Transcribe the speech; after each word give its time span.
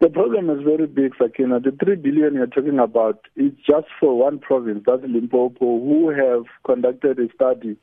The 0.00 0.08
problem 0.08 0.48
is 0.48 0.64
very 0.64 0.86
big, 0.86 1.12
Sakina. 1.20 1.60
The 1.60 1.72
three 1.72 1.96
billion 1.96 2.32
you're 2.32 2.46
talking 2.46 2.78
about 2.78 3.20
is 3.36 3.52
just 3.68 3.86
for 4.00 4.16
one 4.16 4.38
province, 4.38 4.82
that's 4.86 5.02
Limpopo, 5.02 5.58
who 5.78 6.08
have 6.08 6.44
conducted 6.64 7.18
a 7.18 7.30
study 7.34 7.76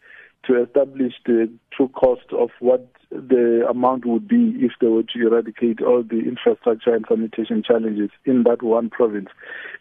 to 0.46 0.64
establish 0.64 1.14
the 1.28 1.48
true 1.72 1.90
cost 1.90 2.26
of 2.32 2.50
what 2.60 2.90
the 3.12 3.68
amount 3.70 4.06
would 4.06 4.28
be 4.28 4.56
if 4.58 4.72
they 4.82 4.88
were 4.88 5.04
to 5.04 5.28
eradicate 5.28 5.82
all 5.84 6.02
the 6.02 6.20
infrastructure 6.20 6.96
and 6.96 7.06
sanitation 7.08 7.62
challenges 7.62 8.10
in 8.26 8.44
that 8.44 8.64
one 8.64 8.90
province. 8.90 9.30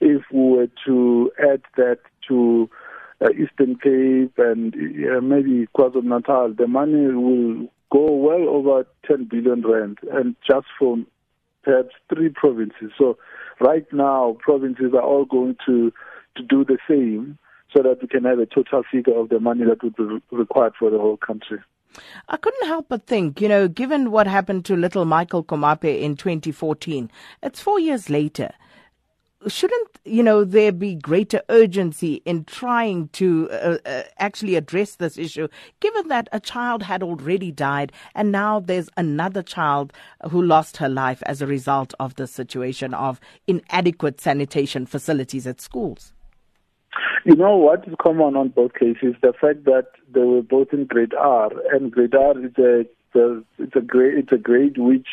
If 0.02 0.22
we 0.30 0.40
were 0.40 0.68
to 0.84 1.32
add 1.40 1.62
that 1.76 2.00
to 2.28 2.68
uh, 3.22 3.30
Eastern 3.30 3.76
Cape 3.76 4.34
and 4.36 4.74
uh, 4.74 5.22
maybe 5.22 5.68
KwaZulu 5.74 6.04
Natal, 6.04 6.52
the 6.52 6.66
money 6.66 7.06
will 7.14 7.68
go 7.90 8.12
well 8.12 8.46
over 8.46 8.86
10 9.06 9.24
billion 9.30 9.62
rand, 9.62 9.98
and 10.12 10.36
just 10.46 10.66
for 10.78 10.98
perhaps 11.66 11.94
three 12.08 12.28
provinces. 12.28 12.92
So 12.96 13.18
right 13.60 13.86
now, 13.92 14.36
provinces 14.40 14.94
are 14.94 15.02
all 15.02 15.26
going 15.26 15.56
to 15.66 15.92
to 16.36 16.42
do 16.42 16.64
the 16.64 16.78
same 16.88 17.38
so 17.74 17.82
that 17.82 18.00
we 18.00 18.08
can 18.08 18.24
have 18.24 18.38
a 18.38 18.46
total 18.46 18.82
figure 18.90 19.18
of 19.18 19.30
the 19.30 19.40
money 19.40 19.64
that 19.64 19.82
would 19.82 19.96
be 19.96 20.20
required 20.30 20.74
for 20.78 20.90
the 20.90 20.98
whole 20.98 21.16
country. 21.16 21.58
I 22.28 22.36
couldn't 22.36 22.66
help 22.66 22.86
but 22.90 23.06
think, 23.06 23.40
you 23.40 23.48
know, 23.48 23.68
given 23.68 24.10
what 24.10 24.26
happened 24.26 24.66
to 24.66 24.76
little 24.76 25.06
Michael 25.06 25.42
Komape 25.42 26.00
in 26.00 26.14
2014, 26.14 27.10
it's 27.42 27.60
four 27.60 27.80
years 27.80 28.10
later 28.10 28.50
shouldn't 29.48 29.88
you 30.04 30.22
know 30.22 30.44
there 30.44 30.72
be 30.72 30.94
greater 30.94 31.40
urgency 31.48 32.14
in 32.24 32.44
trying 32.44 33.08
to 33.08 33.48
uh, 33.50 33.78
uh, 33.84 34.02
actually 34.18 34.56
address 34.56 34.96
this 34.96 35.16
issue 35.18 35.48
given 35.80 36.08
that 36.08 36.28
a 36.32 36.40
child 36.40 36.82
had 36.82 37.02
already 37.02 37.52
died 37.52 37.92
and 38.14 38.32
now 38.32 38.60
there's 38.60 38.88
another 38.96 39.42
child 39.42 39.92
who 40.30 40.42
lost 40.42 40.76
her 40.76 40.88
life 40.88 41.22
as 41.26 41.40
a 41.40 41.46
result 41.46 41.94
of 42.00 42.14
the 42.16 42.26
situation 42.26 42.94
of 42.94 43.20
inadequate 43.46 44.20
sanitation 44.20 44.86
facilities 44.86 45.46
at 45.46 45.60
schools 45.60 46.12
you 47.26 47.34
know 47.34 47.56
what 47.56 47.86
is 47.88 47.94
common 48.00 48.36
on 48.36 48.48
both 48.50 48.72
cases 48.74 49.14
the 49.20 49.32
fact 49.40 49.64
that 49.64 49.88
they 50.14 50.20
were 50.20 50.42
both 50.42 50.68
in 50.72 50.86
grade 50.86 51.12
R 51.14 51.50
and 51.72 51.90
grade 51.90 52.14
R 52.14 52.38
is 52.38 52.52
a 52.58 52.86
it's 53.58 53.74
a 53.74 53.80
grade 53.80 54.18
it's 54.18 54.32
a 54.32 54.36
grade 54.36 54.78
which 54.78 55.08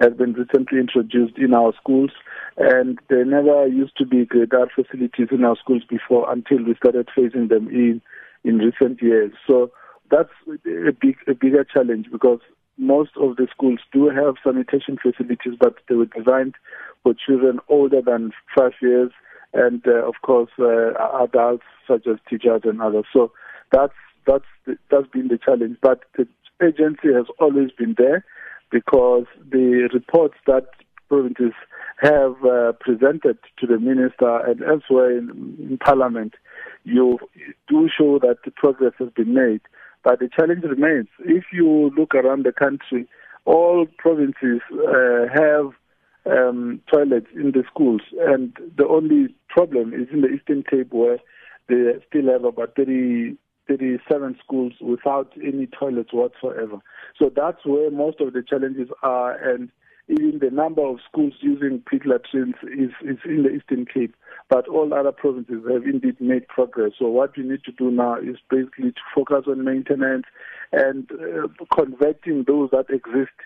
has 0.00 0.12
been 0.14 0.32
recently 0.32 0.78
introduced 0.78 1.36
in 1.36 1.52
our 1.52 1.72
schools 1.80 2.10
and 2.56 2.98
there 3.08 3.24
never 3.24 3.66
used 3.66 3.96
to 3.98 4.06
be 4.06 4.24
grade 4.24 4.54
R 4.54 4.68
facilities 4.74 5.28
in 5.30 5.44
our 5.44 5.56
schools 5.56 5.82
before 5.88 6.32
until 6.32 6.64
we 6.64 6.74
started 6.74 7.08
phasing 7.16 7.48
them 7.48 7.68
in 7.68 8.00
in 8.44 8.58
recent 8.58 9.02
years. 9.02 9.32
So 9.46 9.70
that's 10.10 10.30
a 10.48 10.92
big 10.92 11.16
a 11.26 11.34
bigger 11.34 11.64
challenge 11.64 12.06
because 12.10 12.40
most 12.78 13.10
of 13.20 13.36
the 13.36 13.48
schools 13.50 13.80
do 13.92 14.08
have 14.08 14.36
sanitation 14.44 14.98
facilities, 15.02 15.54
but 15.58 15.74
they 15.88 15.96
were 15.96 16.06
designed 16.06 16.54
for 17.02 17.12
children 17.14 17.58
older 17.68 18.00
than 18.00 18.32
five 18.56 18.72
years, 18.80 19.10
and 19.54 19.82
uh, 19.86 20.06
of 20.06 20.14
course 20.22 20.50
uh, 20.58 20.92
adults 21.22 21.64
such 21.86 22.06
as 22.06 22.16
teachers 22.28 22.62
and 22.64 22.80
others. 22.80 23.06
So 23.12 23.32
that's 23.72 23.94
that's 24.26 24.44
that's 24.90 25.06
been 25.12 25.28
the 25.28 25.38
challenge. 25.38 25.78
But 25.80 26.04
the 26.16 26.28
agency 26.62 27.12
has 27.14 27.26
always 27.40 27.70
been 27.70 27.94
there 27.96 28.24
because 28.70 29.24
the 29.50 29.88
reports 29.92 30.34
that 30.46 30.66
provinces 31.08 31.52
have 32.00 32.36
uh, 32.44 32.72
presented 32.80 33.38
to 33.58 33.66
the 33.66 33.78
minister 33.78 34.38
and 34.46 34.62
elsewhere 34.62 35.16
in, 35.16 35.56
in 35.58 35.78
Parliament, 35.78 36.34
you 36.84 37.18
do 37.68 37.88
show 37.88 38.18
that 38.20 38.38
the 38.44 38.50
progress 38.50 38.92
has 38.98 39.08
been 39.16 39.34
made. 39.34 39.60
But 40.04 40.20
the 40.20 40.28
challenge 40.28 40.62
remains. 40.64 41.08
If 41.20 41.44
you 41.52 41.90
look 41.96 42.14
around 42.14 42.44
the 42.44 42.52
country, 42.52 43.08
all 43.44 43.86
provinces 43.98 44.60
uh, 44.72 45.26
have 45.34 45.72
um, 46.30 46.80
toilets 46.92 47.28
in 47.34 47.52
the 47.52 47.64
schools, 47.70 48.02
and 48.20 48.56
the 48.76 48.86
only 48.86 49.34
problem 49.48 49.92
is 49.94 50.08
in 50.12 50.20
the 50.20 50.28
Eastern 50.28 50.62
Cape 50.62 50.92
where 50.92 51.18
they 51.68 51.92
still 52.08 52.30
have 52.32 52.44
about 52.44 52.74
30, 52.76 53.36
37 53.68 54.36
schools 54.42 54.72
without 54.80 55.32
any 55.36 55.66
toilets 55.66 56.12
whatsoever. 56.12 56.78
So 57.18 57.30
that's 57.34 57.64
where 57.64 57.90
most 57.90 58.20
of 58.20 58.32
the 58.32 58.42
challenges 58.42 58.88
are, 59.02 59.32
and 59.36 59.70
even 60.08 60.38
the 60.40 60.50
number 60.50 60.82
of 60.82 60.98
schools 61.06 61.34
using 61.40 61.82
pit 61.88 62.02
latrines 62.06 62.54
is, 62.62 62.90
is 63.02 63.18
in 63.26 63.42
the 63.42 63.50
Eastern 63.50 63.84
Cape, 63.84 64.14
but 64.48 64.66
all 64.66 64.94
other 64.94 65.12
provinces 65.12 65.62
have 65.70 65.84
indeed 65.84 66.18
made 66.18 66.48
progress. 66.48 66.92
So 66.98 67.08
what 67.08 67.36
we 67.36 67.42
need 67.42 67.62
to 67.64 67.72
do 67.72 67.90
now 67.90 68.16
is 68.16 68.36
basically 68.48 68.92
to 68.92 69.00
focus 69.14 69.44
on 69.46 69.64
maintenance 69.64 70.24
and 70.72 71.10
uh, 71.12 71.48
converting 71.74 72.44
those 72.46 72.70
that 72.70 72.86
exist 72.88 73.36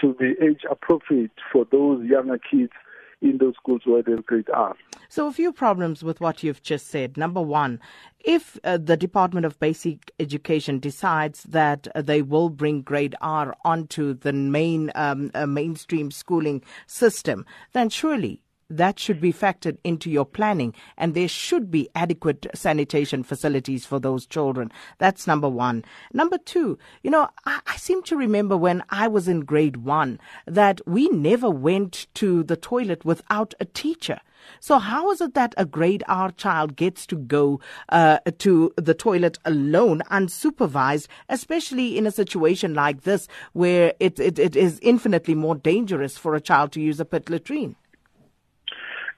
to 0.00 0.14
be 0.14 0.34
age 0.42 0.62
appropriate 0.70 1.32
for 1.52 1.66
those 1.70 2.04
younger 2.04 2.38
kids 2.38 2.72
in 3.20 3.38
those 3.38 3.54
schools 3.54 3.82
where 3.84 4.02
there's 4.02 4.20
grade 4.20 4.48
R. 4.52 4.76
So, 5.08 5.26
a 5.26 5.32
few 5.32 5.52
problems 5.52 6.04
with 6.04 6.20
what 6.20 6.42
you've 6.42 6.62
just 6.62 6.88
said. 6.88 7.16
Number 7.16 7.40
one, 7.40 7.80
if 8.20 8.58
uh, 8.62 8.78
the 8.78 8.96
Department 8.96 9.46
of 9.46 9.58
Basic 9.58 10.12
Education 10.20 10.78
decides 10.78 11.42
that 11.44 11.88
they 11.94 12.22
will 12.22 12.50
bring 12.50 12.82
grade 12.82 13.16
R 13.20 13.56
onto 13.64 14.14
the 14.14 14.32
main 14.32 14.92
um, 14.94 15.30
uh, 15.34 15.46
mainstream 15.46 16.10
schooling 16.10 16.62
system, 16.86 17.44
then 17.72 17.88
surely 17.88 18.42
that 18.70 18.98
should 18.98 19.20
be 19.20 19.32
factored 19.32 19.78
into 19.82 20.10
your 20.10 20.26
planning 20.26 20.74
and 20.96 21.14
there 21.14 21.28
should 21.28 21.70
be 21.70 21.88
adequate 21.94 22.46
sanitation 22.54 23.22
facilities 23.22 23.86
for 23.86 23.98
those 23.98 24.26
children. 24.26 24.70
That's 24.98 25.26
number 25.26 25.48
one. 25.48 25.84
Number 26.12 26.38
two, 26.38 26.78
you 27.02 27.10
know, 27.10 27.28
I, 27.46 27.60
I, 27.66 27.76
seem 27.76 28.02
to 28.04 28.16
remember 28.16 28.56
when 28.56 28.82
I 28.90 29.08
was 29.08 29.28
in 29.28 29.40
grade 29.40 29.78
one 29.78 30.20
that 30.46 30.80
we 30.86 31.08
never 31.08 31.48
went 31.48 32.08
to 32.14 32.42
the 32.42 32.56
toilet 32.56 33.04
without 33.04 33.54
a 33.58 33.64
teacher. 33.64 34.20
So 34.60 34.78
how 34.78 35.10
is 35.10 35.20
it 35.20 35.34
that 35.34 35.54
a 35.56 35.64
grade 35.64 36.04
R 36.06 36.30
child 36.30 36.76
gets 36.76 37.06
to 37.06 37.16
go 37.16 37.60
uh, 37.88 38.18
to 38.38 38.72
the 38.76 38.94
toilet 38.94 39.38
alone, 39.44 40.02
unsupervised, 40.10 41.08
especially 41.28 41.96
in 41.96 42.06
a 42.06 42.10
situation 42.10 42.74
like 42.74 43.02
this 43.02 43.28
where 43.52 43.94
it, 43.98 44.18
it, 44.20 44.38
it 44.38 44.56
is 44.56 44.78
infinitely 44.82 45.34
more 45.34 45.54
dangerous 45.54 46.16
for 46.18 46.34
a 46.34 46.40
child 46.40 46.72
to 46.72 46.80
use 46.80 47.00
a 47.00 47.04
pit 47.04 47.30
latrine? 47.30 47.76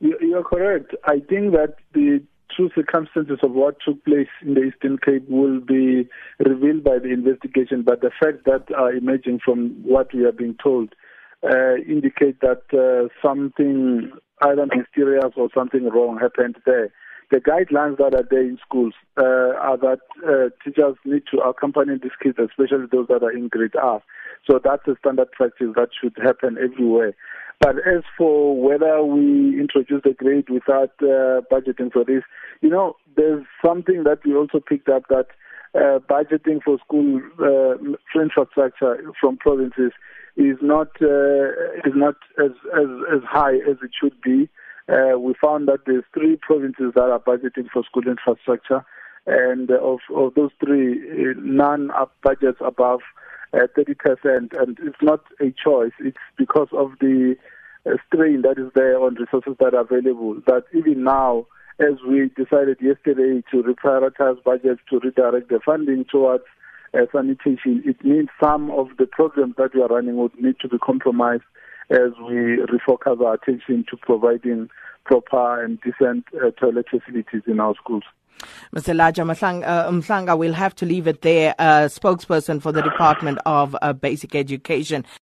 You 0.01 0.37
are 0.37 0.43
correct. 0.43 0.95
I 1.05 1.21
think 1.21 1.53
that 1.53 1.75
the 1.93 2.23
true 2.55 2.71
circumstances 2.75 3.39
of 3.43 3.53
what 3.53 3.77
took 3.85 4.03
place 4.05 4.29
in 4.43 4.55
the 4.55 4.63
Eastern 4.63 4.99
Cape 4.99 5.29
will 5.29 5.61
be 5.61 6.09
revealed 6.39 6.83
by 6.83 6.99
the 6.99 7.11
investigation, 7.11 7.83
but 7.83 8.01
the 8.01 8.11
facts 8.21 8.43
that 8.47 8.75
are 8.75 8.93
emerging 8.93 9.41
from 9.45 9.71
what 9.83 10.13
we 10.15 10.25
are 10.25 10.33
being 10.33 10.57
told 10.63 10.95
uh, 11.45 11.77
indicate 11.87 12.41
that 12.41 12.63
uh, 12.73 13.09
something 13.27 14.11
either 14.43 14.67
mysterious 14.75 15.33
or 15.37 15.49
something 15.55 15.89
wrong 15.89 16.19
happened 16.19 16.57
there. 16.65 16.91
The 17.31 17.39
guidelines 17.39 17.99
that 17.99 18.15
are 18.15 18.27
there 18.29 18.43
in 18.43 18.59
schools 18.67 18.95
uh, 19.17 19.55
are 19.61 19.77
that 19.79 20.01
uh, 20.27 20.49
teachers 20.65 20.97
need 21.05 21.23
to 21.33 21.41
accompany 21.41 21.95
these 22.03 22.11
kids, 22.21 22.39
especially 22.39 22.87
those 22.91 23.07
that 23.09 23.23
are 23.23 23.31
in 23.31 23.49
grade 23.49 23.77
R. 23.81 24.03
So 24.49 24.61
that's 24.63 24.87
a 24.87 24.97
standard 24.99 25.31
practice 25.33 25.69
that 25.77 25.89
should 26.01 26.17
happen 26.23 26.57
everywhere. 26.63 27.15
But 27.61 27.77
as 27.87 28.03
for 28.17 28.57
whether 28.59 29.05
we 29.05 29.61
introduce 29.61 30.03
the 30.03 30.15
grade 30.15 30.49
without 30.49 30.93
uh, 31.03 31.43
budgeting 31.53 31.93
for 31.93 32.05
this, 32.05 32.23
you 32.63 32.71
know, 32.71 32.97
there's 33.17 33.45
something 33.65 34.05
that 34.05 34.21
we 34.25 34.35
also 34.35 34.61
picked 34.61 34.89
up 34.89 35.03
that 35.11 35.27
uh, 35.75 35.99
budgeting 36.09 36.63
for 36.65 36.79
school 36.85 37.21
uh, 37.39 38.21
infrastructure 38.21 39.13
from 39.21 39.37
provinces 39.37 39.93
is 40.37 40.57
not 40.63 40.89
uh, 41.03 41.51
is 41.85 41.95
not 41.95 42.17
as, 42.43 42.53
as 42.75 42.89
as 43.15 43.21
high 43.29 43.57
as 43.57 43.77
it 43.83 43.91
should 44.01 44.19
be. 44.23 44.49
Uh, 44.89 45.19
we 45.19 45.35
found 45.41 45.69
that 45.69 45.81
there's 45.87 46.05
three 46.15 46.37
provinces 46.41 46.93
that 46.95 47.11
are 47.11 47.21
budgeting 47.21 47.69
for 47.73 47.85
school 47.85 48.03
infrastructure, 48.07 48.85
and 49.27 49.71
of 49.71 49.99
of 50.15 50.35
those 50.35 50.51
three, 50.65 50.99
uh, 50.99 51.35
none 51.37 51.91
are 51.91 52.11
budgets 52.23 52.59
above 52.65 53.01
30%, 53.59 54.53
and 54.61 54.79
it's 54.83 55.03
not 55.03 55.25
a 55.41 55.53
choice. 55.53 55.93
It's 56.01 56.17
because 56.37 56.69
of 56.73 56.93
the 57.01 57.37
uh, 57.87 57.97
strain 58.07 58.43
that 58.43 58.59
is 58.59 58.71
there 58.75 59.01
on 59.01 59.15
resources 59.15 59.55
that 59.59 59.75
are 59.75 59.81
available. 59.81 60.41
That 60.47 60.65
even 60.75 61.05
now, 61.05 61.47
as 61.79 61.95
we 62.07 62.31
decided 62.37 62.79
yesterday 62.81 63.43
to 63.51 63.63
reprioritize 63.63 64.43
budgets 64.45 64.81
to 64.91 65.01
redirect 65.01 65.49
the 65.49 65.61
funding 65.65 66.05
towards 66.11 66.45
uh, 66.95 67.07
sanitation, 67.13 67.83
it 67.87 68.05
means 68.05 68.29
some 68.43 68.71
of 68.71 68.89
the 68.99 69.07
programs 69.07 69.55
that 69.57 69.75
we 69.75 69.83
are 69.83 69.89
running 69.89 70.17
would 70.17 70.39
need 70.41 70.57
to 70.61 70.69
be 70.69 70.79
compromised 70.79 71.45
as 71.91 72.13
we 72.29 72.59
refocus 72.69 73.21
our 73.21 73.35
attention 73.35 73.85
to 73.91 73.97
providing 73.97 74.69
proper 75.05 75.65
and 75.65 75.81
decent 75.81 76.25
uh, 76.37 76.51
toilet 76.53 76.87
facilities 76.91 77.43
in 77.47 77.59
our 77.59 77.75
schools. 77.75 78.05
Mr. 78.75 78.91
Elijah 78.91 79.23
Mhlanga, 79.23 80.33
uh, 80.33 80.37
we'll 80.37 80.53
have 80.53 80.75
to 80.77 80.87
leave 80.87 81.07
it 81.07 81.23
there, 81.23 81.55
uh, 81.59 81.89
spokesperson 81.89 82.63
for 82.63 82.73
the 82.73 82.83
Department 82.83 83.39
of 83.45 83.77
uh, 83.83 83.93
Basic 83.93 84.35
Education. 84.35 85.05